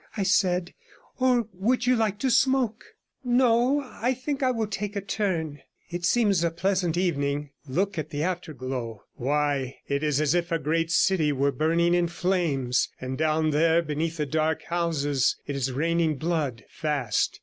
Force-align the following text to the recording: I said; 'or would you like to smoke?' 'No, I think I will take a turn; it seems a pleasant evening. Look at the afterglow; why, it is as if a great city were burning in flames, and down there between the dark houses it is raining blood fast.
I 0.17 0.23
said; 0.23 0.73
'or 1.19 1.47
would 1.53 1.85
you 1.85 1.95
like 1.95 2.17
to 2.21 2.31
smoke?' 2.31 2.83
'No, 3.23 3.81
I 3.85 4.15
think 4.15 4.41
I 4.41 4.49
will 4.49 4.65
take 4.65 4.95
a 4.95 4.99
turn; 5.01 5.59
it 5.91 6.05
seems 6.05 6.43
a 6.43 6.49
pleasant 6.49 6.97
evening. 6.97 7.51
Look 7.67 7.99
at 7.99 8.09
the 8.09 8.23
afterglow; 8.23 9.03
why, 9.13 9.77
it 9.87 10.01
is 10.01 10.19
as 10.19 10.33
if 10.33 10.51
a 10.51 10.57
great 10.57 10.89
city 10.89 11.31
were 11.31 11.51
burning 11.51 11.93
in 11.93 12.07
flames, 12.07 12.89
and 12.99 13.15
down 13.15 13.51
there 13.51 13.83
between 13.83 14.11
the 14.15 14.25
dark 14.25 14.63
houses 14.63 15.35
it 15.45 15.55
is 15.55 15.71
raining 15.71 16.15
blood 16.17 16.65
fast. 16.67 17.39